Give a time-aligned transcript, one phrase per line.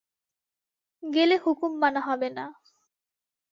[1.03, 2.45] গেলে হুকুম মানা হবে না।